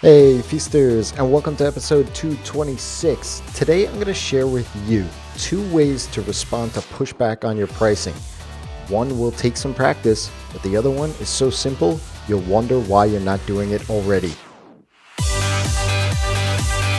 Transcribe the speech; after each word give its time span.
Hey, 0.00 0.42
feasters, 0.42 1.10
and 1.14 1.32
welcome 1.32 1.56
to 1.56 1.66
episode 1.66 2.14
226. 2.14 3.42
Today 3.52 3.84
I'm 3.84 3.94
going 3.94 4.06
to 4.06 4.14
share 4.14 4.46
with 4.46 4.70
you 4.88 5.04
two 5.36 5.68
ways 5.74 6.06
to 6.12 6.22
respond 6.22 6.72
to 6.74 6.80
pushback 6.82 7.44
on 7.44 7.56
your 7.56 7.66
pricing. 7.66 8.14
One 8.86 9.18
will 9.18 9.32
take 9.32 9.56
some 9.56 9.74
practice, 9.74 10.30
but 10.52 10.62
the 10.62 10.76
other 10.76 10.88
one 10.88 11.10
is 11.18 11.28
so 11.28 11.50
simple 11.50 11.98
you'll 12.28 12.42
wonder 12.42 12.78
why 12.78 13.06
you're 13.06 13.18
not 13.18 13.44
doing 13.44 13.72
it 13.72 13.90
already. 13.90 14.32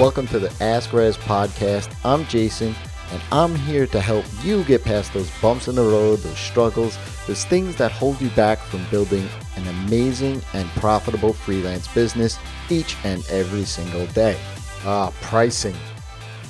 Welcome 0.00 0.26
to 0.28 0.38
the 0.38 0.50
Ask 0.62 0.94
Rez 0.94 1.18
podcast. 1.18 1.94
I'm 2.02 2.24
Jason, 2.28 2.74
and 3.12 3.20
I'm 3.30 3.54
here 3.56 3.86
to 3.88 4.00
help 4.00 4.24
you 4.42 4.64
get 4.64 4.82
past 4.82 5.12
those 5.12 5.30
bumps 5.42 5.68
in 5.68 5.74
the 5.74 5.82
road, 5.82 6.20
those 6.20 6.38
struggles, 6.38 6.96
those 7.26 7.44
things 7.44 7.76
that 7.76 7.90
hold 7.90 8.20
you 8.20 8.30
back 8.30 8.58
from 8.58 8.84
building 8.90 9.28
an 9.56 9.66
amazing 9.66 10.40
and 10.54 10.68
profitable 10.70 11.32
freelance 11.32 11.88
business 11.88 12.38
each 12.70 12.96
and 13.04 13.24
every 13.30 13.64
single 13.64 14.06
day. 14.08 14.38
Ah, 14.84 15.12
pricing. 15.20 15.74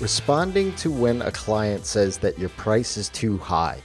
Responding 0.00 0.74
to 0.76 0.90
when 0.90 1.22
a 1.22 1.30
client 1.30 1.84
says 1.84 2.18
that 2.18 2.38
your 2.38 2.48
price 2.50 2.96
is 2.96 3.08
too 3.10 3.38
high. 3.38 3.80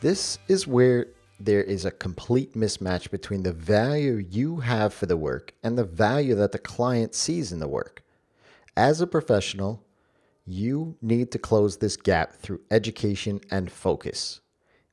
This 0.00 0.38
is 0.48 0.66
where 0.66 1.08
there 1.40 1.62
is 1.62 1.84
a 1.84 1.90
complete 1.90 2.54
mismatch 2.54 3.10
between 3.10 3.42
the 3.42 3.52
value 3.52 4.24
you 4.30 4.56
have 4.60 4.94
for 4.94 5.06
the 5.06 5.16
work 5.16 5.52
and 5.62 5.76
the 5.76 5.84
value 5.84 6.36
that 6.36 6.52
the 6.52 6.58
client 6.58 7.14
sees 7.14 7.52
in 7.52 7.58
the 7.58 7.68
work. 7.68 8.02
As 8.76 9.00
a 9.00 9.06
professional, 9.06 9.84
you 10.46 10.96
need 11.02 11.32
to 11.32 11.38
close 11.38 11.76
this 11.76 11.96
gap 11.96 12.34
through 12.36 12.60
education 12.70 13.40
and 13.50 13.70
focus. 13.70 14.40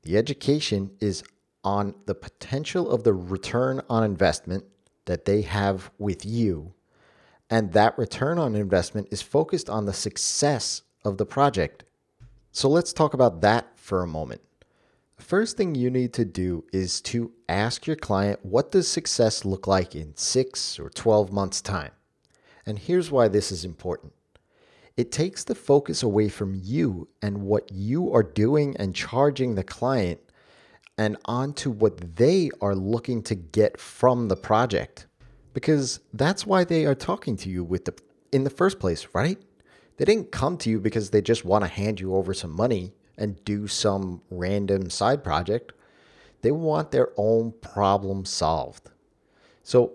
The 0.09 0.17
education 0.17 0.89
is 0.99 1.21
on 1.63 1.93
the 2.07 2.15
potential 2.15 2.89
of 2.89 3.03
the 3.03 3.13
return 3.13 3.79
on 3.91 4.03
investment 4.03 4.65
that 5.05 5.25
they 5.25 5.43
have 5.43 5.91
with 5.99 6.25
you. 6.25 6.73
And 7.51 7.73
that 7.73 7.95
return 7.95 8.39
on 8.39 8.55
investment 8.55 9.09
is 9.11 9.21
focused 9.21 9.69
on 9.69 9.85
the 9.85 9.93
success 9.93 10.81
of 11.05 11.19
the 11.19 11.27
project. 11.27 11.83
So 12.51 12.67
let's 12.67 12.91
talk 12.91 13.13
about 13.13 13.41
that 13.41 13.67
for 13.75 14.01
a 14.01 14.07
moment. 14.07 14.41
The 15.17 15.23
first 15.25 15.57
thing 15.57 15.75
you 15.75 15.91
need 15.91 16.13
to 16.13 16.25
do 16.25 16.65
is 16.73 17.01
to 17.01 17.31
ask 17.47 17.85
your 17.85 17.95
client 17.95 18.43
what 18.43 18.71
does 18.71 18.87
success 18.87 19.45
look 19.45 19.67
like 19.67 19.95
in 19.95 20.17
6 20.17 20.79
or 20.79 20.89
12 20.89 21.31
months 21.31 21.61
time. 21.61 21.91
And 22.65 22.79
here's 22.79 23.11
why 23.11 23.27
this 23.27 23.51
is 23.51 23.63
important. 23.63 24.13
It 24.97 25.11
takes 25.11 25.43
the 25.43 25.55
focus 25.55 26.03
away 26.03 26.29
from 26.29 26.53
you 26.55 27.07
and 27.21 27.43
what 27.43 27.71
you 27.71 28.13
are 28.13 28.23
doing 28.23 28.75
and 28.77 28.95
charging 28.95 29.55
the 29.55 29.63
client 29.63 30.19
and 30.97 31.15
onto 31.25 31.71
what 31.71 32.17
they 32.17 32.51
are 32.61 32.75
looking 32.75 33.23
to 33.23 33.35
get 33.35 33.79
from 33.79 34.27
the 34.27 34.35
project. 34.35 35.07
Because 35.53 36.01
that's 36.13 36.45
why 36.45 36.63
they 36.63 36.85
are 36.85 36.95
talking 36.95 37.37
to 37.37 37.49
you 37.49 37.63
with 37.63 37.85
the 37.85 37.93
in 38.31 38.43
the 38.43 38.49
first 38.49 38.79
place, 38.79 39.07
right? 39.13 39.39
They 39.97 40.05
didn't 40.05 40.31
come 40.31 40.57
to 40.57 40.69
you 40.69 40.79
because 40.79 41.09
they 41.09 41.21
just 41.21 41.43
want 41.43 41.63
to 41.63 41.69
hand 41.69 41.99
you 41.99 42.15
over 42.15 42.33
some 42.33 42.51
money 42.51 42.93
and 43.17 43.43
do 43.43 43.67
some 43.67 44.21
random 44.29 44.89
side 44.89 45.23
project. 45.23 45.73
They 46.41 46.51
want 46.51 46.91
their 46.91 47.09
own 47.17 47.53
problem 47.61 48.25
solved. 48.25 48.89
So 49.63 49.93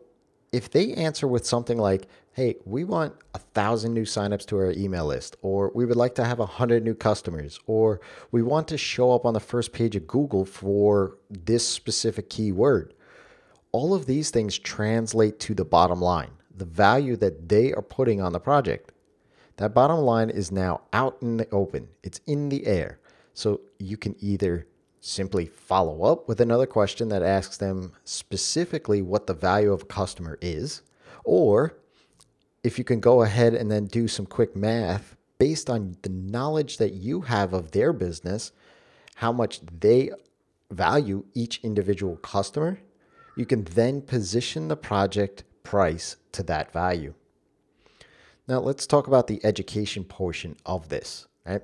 if 0.53 0.71
they 0.71 0.93
answer 0.93 1.27
with 1.27 1.47
something 1.47 1.79
like, 1.79 2.07
hey, 2.35 2.57
we 2.65 2.83
want 2.83 3.15
a 3.35 3.39
thousand 3.39 3.95
new 3.95 4.03
signups 4.03 4.45
to 4.45 4.57
our 4.57 4.73
email 4.73 5.07
list, 5.07 5.37
or 5.41 5.71
we 5.73 5.87
would 5.87 5.97
like 5.97 6.17
to 6.17 6.25
have 6.25 6.41
a 6.41 6.47
hundred 6.47 6.85
new 6.85 6.95
customers, 6.95 7.61
or 7.69 8.01
we 8.33 8.43
want 8.43 8.67
to 8.67 8.77
show 8.77 9.13
up 9.13 9.25
on 9.25 9.35
the 9.35 9.41
first 9.41 9.73
page 9.73 9.95
of 9.95 10.09
Google 10.09 10.45
for 10.45 11.17
this 11.31 11.67
specific 11.67 12.29
keyword. 12.29 12.93
All 13.71 13.95
of 13.95 14.07
these 14.07 14.31
things 14.31 14.59
translate 14.59 15.39
to 15.41 15.55
the 15.55 15.65
bottom 15.65 16.01
line, 16.01 16.33
the 16.53 16.65
value 16.65 17.15
that 17.19 17.49
they 17.49 17.73
are 17.73 17.83
putting 17.83 18.21
on 18.21 18.33
the 18.33 18.41
project. 18.41 18.91
That 19.59 19.73
bottom 19.73 19.99
line 19.99 20.31
is 20.31 20.51
now 20.51 20.83
out 20.93 21.17
in 21.23 21.37
the 21.37 21.49
open, 21.51 21.87
it's 22.03 22.21
in 22.27 22.49
the 22.49 22.67
air. 22.67 22.99
So 23.33 23.61
you 23.79 23.97
can 23.97 24.17
either 24.19 24.67
simply 25.01 25.47
follow 25.47 26.03
up 26.03 26.27
with 26.27 26.41
another 26.41 26.67
question 26.67 27.11
that 27.11 27.23
asks 27.23 27.59
them 27.59 27.93
specifically 28.03 29.03
what 29.03 29.29
the 29.29 29.35
value 29.35 29.73
of 29.73 29.83
a 29.83 29.87
customer 29.87 30.37
is, 30.41 30.83
or 31.25 31.77
if 32.65 32.79
you 32.79 32.85
can 32.85 32.99
go 32.99 33.23
ahead 33.23 33.55
and 33.55 33.71
then 33.71 33.85
do 33.85 34.09
some 34.09 34.27
quick 34.27 34.57
math 34.57 35.15
based 35.39 35.69
on 35.69 35.97
the 36.03 36.09
knowledge 36.09 36.79
that 36.79 36.95
you 36.95 37.21
have 37.21 37.53
of 37.53 37.71
their 37.71 37.93
business, 37.93 38.51
how 39.17 39.31
much 39.31 39.61
they 39.61 40.11
value 40.71 41.25
each 41.35 41.61
individual 41.63 42.17
customer, 42.17 42.81
you 43.37 43.45
can 43.45 43.65
then 43.65 44.01
position 44.01 44.69
the 44.69 44.77
project 44.77 45.45
price 45.63 46.17
to 46.33 46.43
that 46.43 46.73
value. 46.73 47.13
Now, 48.49 48.61
let's 48.61 48.87
talk 48.87 49.07
about 49.07 49.27
the 49.27 49.45
education 49.45 50.05
portion 50.05 50.57
of 50.65 50.89
this. 50.89 51.27
Right? 51.47 51.63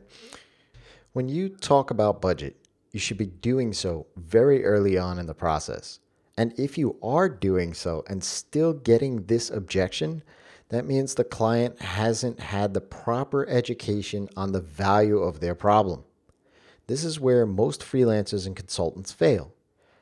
When 1.13 1.29
you 1.29 1.49
talk 1.49 1.91
about 1.91 2.21
budget, 2.21 2.57
you 2.93 3.01
should 3.01 3.19
be 3.19 3.27
doing 3.27 3.73
so 3.73 4.07
very 4.17 4.65
early 4.65 4.99
on 4.99 5.19
in 5.19 5.27
the 5.27 5.35
process. 5.35 6.01
And 6.37 6.59
if 6.59 6.77
you 6.77 6.97
are 7.03 7.29
doing 7.29 7.73
so 7.75 8.05
and 8.09 8.23
still 8.23 8.73
getting 8.73 9.25
this 9.27 9.51
objection, 9.51 10.23
that 10.71 10.87
means 10.87 11.15
the 11.15 11.25
client 11.25 11.81
hasn't 11.81 12.41
had 12.41 12.75
the 12.75 12.81
proper 12.81 13.47
education 13.49 14.29
on 14.37 14.53
the 14.53 14.61
value 14.61 15.19
of 15.19 15.41
their 15.41 15.55
problem. 15.55 16.05
This 16.87 17.05
is 17.05 17.21
where 17.21 17.47
most 17.47 17.83
freelancers 17.83 18.47
and 18.47 18.57
consultants 18.57 19.13
fail. 19.13 19.53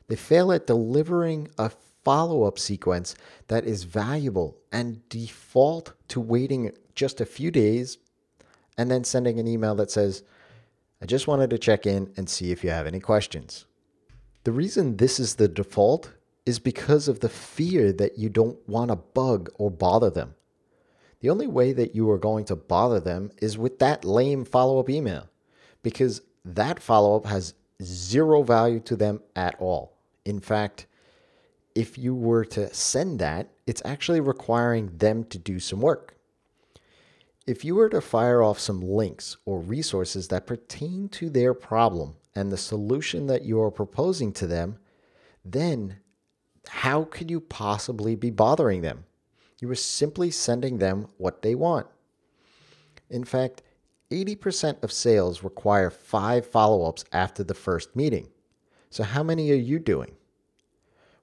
They 0.09 0.17
fail 0.17 0.53
at 0.53 0.67
delivering 0.67 1.49
a 1.59 1.71
follow 2.05 2.45
up 2.45 2.59
sequence 2.59 3.15
that 3.49 3.65
is 3.65 3.85
valuable 3.85 4.57
and 4.73 5.07
default 5.09 5.93
to 6.09 6.21
waiting 6.21 6.73
just 6.95 7.21
a 7.21 7.27
few 7.27 7.51
days 7.51 7.99
and 8.79 8.91
then 8.91 9.05
sending 9.05 9.39
an 9.39 9.49
email 9.49 9.75
that 9.75 9.91
says, 9.91 10.23
I 11.03 11.07
just 11.07 11.27
wanted 11.27 11.51
to 11.51 11.59
check 11.59 11.87
in 11.87 12.13
and 12.17 12.29
see 12.29 12.51
if 12.51 12.65
you 12.65 12.71
have 12.71 12.87
any 12.87 13.01
questions. 13.01 13.67
The 14.45 14.53
reason 14.53 14.97
this 14.97 15.21
is 15.21 15.35
the 15.35 15.49
default 15.49 16.13
is 16.47 16.59
because 16.59 17.09
of 17.09 17.21
the 17.21 17.29
fear 17.29 17.93
that 17.93 18.19
you 18.19 18.29
don't 18.29 18.67
want 18.69 18.91
to 18.91 18.97
bug 18.97 19.51
or 19.59 19.71
bother 19.71 20.09
them. 20.09 20.35
The 21.21 21.31
only 21.31 21.47
way 21.47 21.73
that 21.73 21.95
you 21.95 22.11
are 22.11 22.19
going 22.19 22.45
to 22.47 22.57
bother 22.57 23.01
them 23.01 23.31
is 23.39 23.59
with 23.59 23.79
that 23.81 24.05
lame 24.05 24.45
follow 24.45 24.79
up 24.79 24.89
email 24.89 25.29
because 25.83 26.23
that 26.45 26.81
follow 26.81 27.17
up 27.17 27.27
has 27.27 27.55
zero 27.83 28.43
value 28.43 28.81
to 28.81 28.97
them 28.97 29.21
at 29.35 29.57
all. 29.59 29.97
In 30.25 30.41
fact, 30.41 30.87
if 31.75 31.99
you 31.99 32.15
were 32.15 32.45
to 32.47 32.73
send 32.75 33.19
that, 33.19 33.49
it's 33.67 33.83
actually 33.85 34.21
requiring 34.21 34.97
them 34.97 35.25
to 35.25 35.39
do 35.39 35.61
some 35.61 35.81
work. 35.81 36.17
If 37.47 37.65
you 37.65 37.75
were 37.75 37.89
to 37.89 38.01
fire 38.01 38.43
off 38.43 38.59
some 38.59 38.81
links 38.81 39.37
or 39.45 39.61
resources 39.61 40.29
that 40.29 40.47
pertain 40.47 41.09
to 41.11 41.31
their 41.31 41.55
problem 41.55 42.17
and 42.35 42.53
the 42.53 42.57
solution 42.57 43.27
that 43.27 43.43
you 43.43 43.61
are 43.61 43.71
proposing 43.71 44.33
to 44.35 44.47
them, 44.47 44.79
then 45.45 45.99
how 46.69 47.05
could 47.05 47.31
you 47.31 47.41
possibly 47.41 48.15
be 48.15 48.31
bothering 48.31 48.83
them? 48.83 49.05
You 49.61 49.71
are 49.71 49.75
simply 49.75 50.31
sending 50.31 50.79
them 50.79 51.09
what 51.17 51.43
they 51.43 51.55
want. 51.55 51.87
In 53.11 53.25
fact, 53.25 53.63
80% 54.11 54.83
of 54.83 54.93
sales 54.93 55.43
require 55.43 55.91
five 55.91 56.47
follow 56.47 56.85
ups 56.85 57.05
after 57.13 57.45
the 57.45 57.55
first 57.55 57.95
meeting. 57.95 58.29
So, 58.91 59.03
how 59.03 59.23
many 59.23 59.51
are 59.51 59.57
you 59.57 59.79
doing? 59.79 60.13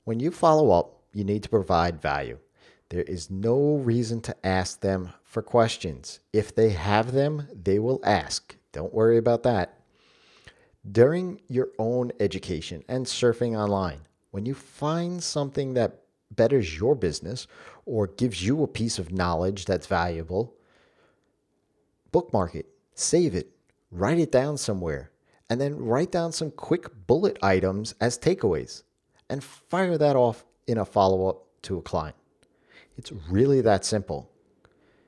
When 0.04 0.20
you 0.20 0.30
follow 0.30 0.72
up, 0.72 1.02
you 1.14 1.24
need 1.24 1.44
to 1.44 1.50
provide 1.50 2.02
value. 2.02 2.38
There 2.90 3.02
is 3.04 3.32
no 3.32 3.78
reason 3.78 4.22
to 4.22 4.46
ask 4.46 4.82
them 4.82 5.14
for 5.24 5.42
questions. 5.42 6.20
If 6.32 6.54
they 6.54 6.70
have 6.70 7.14
them, 7.14 7.48
they 7.52 7.80
will 7.80 8.00
ask. 8.04 8.56
Don't 8.72 8.94
worry 8.94 9.18
about 9.18 9.44
that. 9.44 9.80
During 10.90 11.42
your 11.48 11.70
own 11.80 12.12
education 12.20 12.84
and 12.88 13.08
surfing 13.08 13.58
online, 13.58 14.02
when 14.30 14.46
you 14.46 14.54
find 14.54 15.24
something 15.24 15.74
that 15.74 16.05
betters 16.36 16.78
your 16.78 16.96
business 16.96 17.48
or 17.86 18.08
gives 18.08 18.46
you 18.46 18.64
a 18.64 18.68
piece 18.68 19.00
of 19.00 19.12
knowledge 19.12 19.66
that's 19.66 19.88
valuable, 19.88 20.56
bookmark 22.12 22.56
it, 22.56 22.68
save 22.94 23.36
it, 23.36 23.50
write 23.92 24.20
it 24.20 24.32
down 24.32 24.58
somewhere, 24.58 25.12
and 25.50 25.62
then 25.62 25.78
write 25.78 26.12
down 26.12 26.32
some 26.32 26.52
quick 26.52 26.90
bullet 27.08 27.38
items 27.42 27.94
as 28.02 28.18
takeaways 28.18 28.84
and 29.30 29.44
fire 29.44 29.98
that 29.98 30.16
off 30.16 30.46
in 30.68 30.78
a 30.78 30.86
follow 30.86 31.28
up 31.28 31.44
to 31.62 31.78
a 31.78 31.82
client. 31.82 32.16
It's 32.98 33.12
really 33.30 33.62
that 33.62 33.86
simple. 33.86 34.32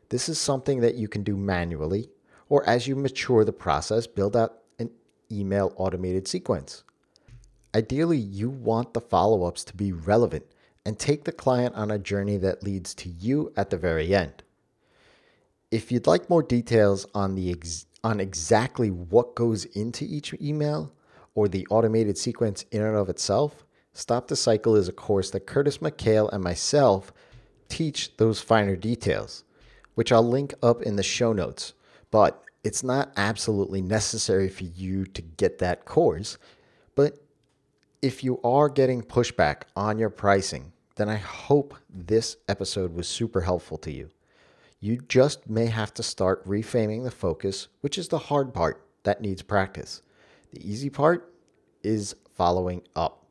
This 0.09 0.29
is 0.29 0.39
something 0.39 0.81
that 0.81 0.95
you 0.95 1.07
can 1.07 1.23
do 1.23 1.35
manually, 1.35 2.09
or 2.49 2.67
as 2.67 2.87
you 2.87 2.95
mature 2.95 3.43
the 3.43 3.53
process, 3.53 4.07
build 4.07 4.35
out 4.35 4.59
an 4.79 4.89
email 5.31 5.73
automated 5.75 6.27
sequence. 6.27 6.83
Ideally, 7.75 8.17
you 8.17 8.49
want 8.49 8.93
the 8.93 9.01
follow 9.01 9.43
ups 9.43 9.63
to 9.65 9.75
be 9.75 9.91
relevant 9.91 10.45
and 10.87 10.97
take 10.97 11.25
the 11.25 11.33
client 11.33 11.75
on 11.75 11.91
a 11.91 11.99
journey 11.99 12.37
that 12.37 12.63
leads 12.63 12.93
to 12.93 13.09
you 13.09 13.51
at 13.57 13.71
the 13.71 13.77
very 13.77 14.15
end. 14.15 14.41
If 15.69 15.91
you'd 15.91 16.07
like 16.07 16.29
more 16.29 16.41
details 16.41 17.05
on 17.13 17.35
the 17.35 17.51
ex- 17.51 17.87
on 18.05 18.21
exactly 18.21 18.89
what 18.89 19.35
goes 19.35 19.65
into 19.65 20.05
each 20.05 20.33
email 20.41 20.93
or 21.35 21.49
the 21.49 21.67
automated 21.69 22.17
sequence 22.17 22.63
in 22.71 22.81
and 22.81 22.95
of 22.95 23.09
itself, 23.09 23.65
Stop 23.91 24.29
the 24.29 24.37
Cycle 24.37 24.77
is 24.77 24.87
a 24.87 24.93
course 24.93 25.29
that 25.31 25.45
Curtis 25.45 25.79
McHale 25.79 26.31
and 26.31 26.41
myself 26.41 27.11
teach 27.67 28.15
those 28.15 28.39
finer 28.39 28.77
details, 28.77 29.43
which 29.95 30.13
I'll 30.13 30.25
link 30.25 30.53
up 30.63 30.81
in 30.81 30.95
the 30.95 31.03
show 31.03 31.33
notes. 31.33 31.73
But 32.11 32.41
it's 32.63 32.81
not 32.81 33.11
absolutely 33.17 33.81
necessary 33.81 34.47
for 34.47 34.63
you 34.63 35.03
to 35.05 35.21
get 35.21 35.59
that 35.59 35.83
course. 35.83 36.37
But 36.95 37.21
if 38.01 38.23
you 38.23 38.39
are 38.41 38.69
getting 38.69 39.01
pushback 39.01 39.63
on 39.75 39.99
your 39.99 40.09
pricing, 40.09 40.71
then 40.97 41.09
I 41.09 41.17
hope 41.17 41.75
this 41.89 42.37
episode 42.47 42.93
was 42.93 43.07
super 43.07 43.41
helpful 43.41 43.77
to 43.79 43.91
you. 43.91 44.09
You 44.79 44.97
just 45.07 45.49
may 45.49 45.67
have 45.67 45.93
to 45.95 46.03
start 46.03 46.45
reframing 46.45 47.03
the 47.03 47.11
focus, 47.11 47.67
which 47.81 47.97
is 47.97 48.07
the 48.09 48.17
hard 48.17 48.53
part 48.53 48.83
that 49.03 49.21
needs 49.21 49.41
practice. 49.41 50.01
The 50.51 50.69
easy 50.69 50.89
part 50.89 51.33
is 51.83 52.15
following 52.35 52.81
up. 52.95 53.25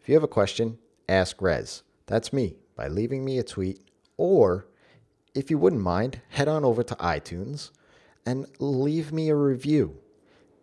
If 0.00 0.08
you 0.08 0.14
have 0.14 0.24
a 0.24 0.28
question, 0.28 0.78
ask 1.08 1.40
Rez. 1.40 1.82
That's 2.06 2.32
me 2.32 2.56
by 2.76 2.88
leaving 2.88 3.24
me 3.24 3.38
a 3.38 3.44
tweet, 3.44 3.80
or 4.16 4.66
if 5.34 5.50
you 5.50 5.58
wouldn't 5.58 5.82
mind, 5.82 6.20
head 6.30 6.48
on 6.48 6.64
over 6.64 6.82
to 6.82 6.94
iTunes 6.96 7.70
and 8.26 8.46
leave 8.58 9.12
me 9.12 9.28
a 9.28 9.36
review. 9.36 9.96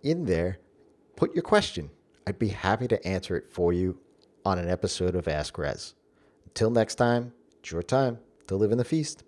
In 0.03 0.25
there, 0.25 0.59
put 1.15 1.33
your 1.33 1.43
question. 1.43 1.89
I'd 2.27 2.39
be 2.39 2.49
happy 2.49 2.87
to 2.87 3.07
answer 3.07 3.35
it 3.35 3.49
for 3.49 3.73
you 3.73 3.99
on 4.45 4.59
an 4.59 4.69
episode 4.69 5.15
of 5.15 5.27
Ask 5.27 5.57
Rez. 5.57 5.95
Until 6.45 6.69
next 6.69 6.95
time, 6.95 7.33
it's 7.59 7.71
your 7.71 7.83
time 7.83 8.19
to 8.47 8.55
live 8.55 8.71
in 8.71 8.77
the 8.77 8.85
feast. 8.85 9.23